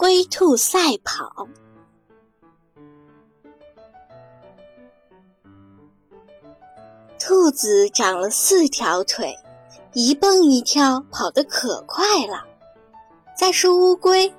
[0.00, 1.46] 龟兔赛跑。
[7.18, 9.36] 兔子长了四条腿，
[9.92, 12.46] 一蹦一跳，跑得可快了。
[13.36, 14.32] 再说乌龟，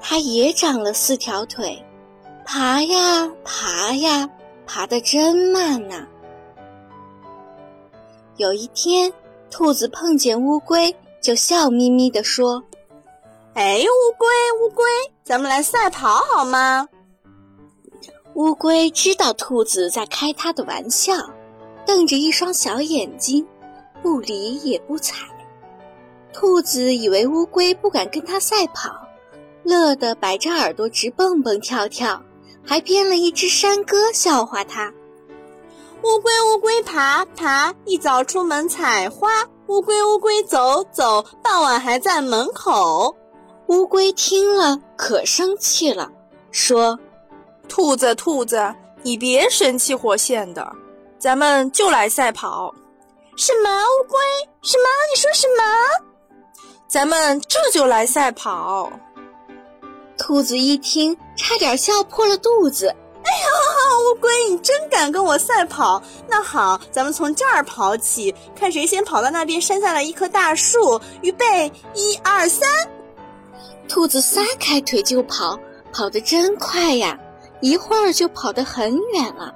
[0.00, 1.80] 它也长了四条腿，
[2.44, 4.28] 爬呀爬呀，
[4.66, 6.08] 爬得真慢呐。
[8.36, 9.12] 有一天，
[9.48, 10.92] 兔子碰见乌龟，
[11.22, 12.60] 就笑眯眯地说
[13.54, 14.28] ：“哎，乌龟，
[14.60, 14.84] 乌龟，
[15.22, 16.88] 咱们来赛跑好吗？”
[18.34, 21.14] 乌龟知道兔子在开它的玩笑。
[21.86, 23.46] 瞪着一双小眼睛，
[24.02, 25.28] 不理也不睬。
[26.32, 28.90] 兔子以为乌龟不敢跟它赛跑，
[29.62, 32.22] 乐得摆着耳朵直蹦蹦跳跳，
[32.66, 34.92] 还编了一支山歌笑话它：
[36.02, 39.28] 乌龟乌龟爬爬，一早出门采花；
[39.66, 43.14] 乌龟乌龟走走，傍晚还在门口。
[43.68, 46.10] 乌龟听了可生气了，
[46.50, 46.98] 说
[47.68, 50.70] ：“兔子兔子，你别神气活现的。”
[51.18, 52.74] 咱们就来赛跑，
[53.36, 54.18] 什么乌龟？
[54.60, 54.84] 什么？
[55.10, 55.64] 你说什么？
[56.86, 58.92] 咱们这就来赛跑。
[60.18, 62.88] 兔子一听，差点笑破了肚子。
[62.88, 63.46] 哎呀，
[64.12, 66.02] 乌龟，你真敢跟我赛跑？
[66.28, 71.00] 那好，咱们从这儿跑起，看谁先跑到那边山下的一棵大树。
[71.22, 72.68] 预备，一二三！
[73.88, 75.58] 兔子撒开腿就跑，
[75.92, 77.18] 跑得真快呀！
[77.60, 79.54] 一会儿就跑得很远了。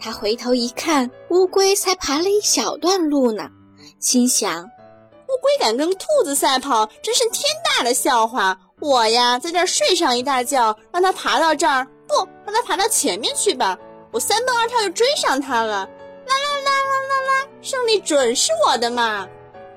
[0.00, 3.48] 他回头一看，乌龟才爬了一小段路呢，
[4.00, 8.58] 心想：乌龟敢跟兔子赛跑，真是天大的笑话！
[8.80, 13.78] 我呀，在这儿睡上一大觉，让它爬到这儿，不让它爬到前面去吧，
[14.10, 15.68] 我三蹦二跳就追上它了！
[15.68, 15.86] 啦
[16.26, 19.28] 啦啦啦啦啦，胜利准是我的嘛！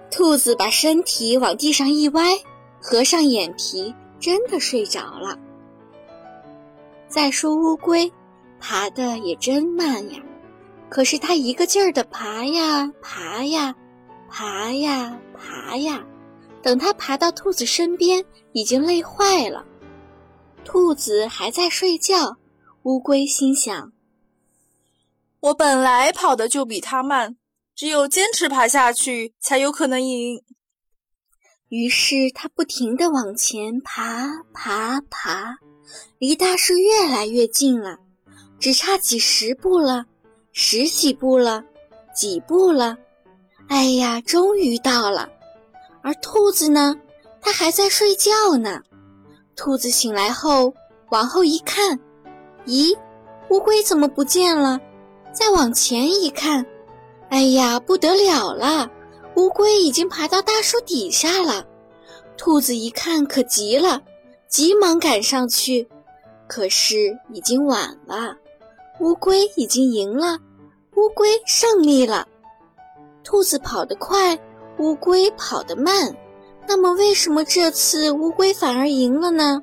[0.10, 2.24] 兔子把身体往地上一歪，
[2.88, 5.36] 合上眼皮，真的睡着了。
[7.08, 8.14] 再说乌龟。
[8.60, 10.20] 爬的也真慢呀，
[10.88, 13.76] 可是它一个劲儿的爬呀爬呀，
[14.30, 16.06] 爬呀爬呀，
[16.62, 19.66] 等它爬到兔子身边，已经累坏了。
[20.64, 22.38] 兔子还在睡觉，
[22.84, 23.92] 乌龟心想：
[25.40, 27.36] 我本来跑的就比它慢，
[27.76, 30.44] 只有坚持爬下去，才有可能赢。
[31.70, 35.56] 于是它不停地往前爬爬爬，
[36.20, 37.98] 离大树越来越近了。
[38.60, 40.06] 只差几十步了，
[40.52, 41.64] 十几步了，
[42.16, 42.98] 几步了，
[43.68, 45.30] 哎呀，终于到了。
[46.02, 46.96] 而兔子呢，
[47.42, 48.82] 它还在睡觉呢。
[49.56, 50.74] 兔子醒来后，
[51.10, 52.00] 往后一看，
[52.66, 52.96] 咦，
[53.50, 54.80] 乌龟怎么不见了？
[55.34, 56.66] 再往前一看，
[57.30, 58.90] 哎呀，不得了了，
[59.36, 61.66] 乌龟已经爬到大树底下了。
[62.38, 64.02] 兔子一看可急了，
[64.48, 65.88] 急忙赶上去，
[66.48, 68.36] 可是已经晚了。
[69.00, 70.40] 乌龟已经赢了，
[70.96, 72.28] 乌龟胜利了。
[73.24, 74.40] 兔子跑得快，
[74.78, 76.16] 乌龟跑得慢。
[76.68, 79.62] 那么，为什么这次乌龟反而赢了呢？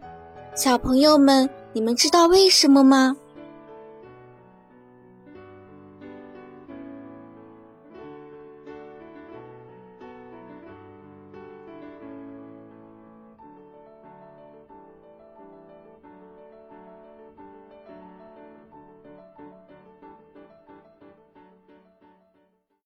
[0.55, 3.17] 小朋友们，你们知道为什么吗？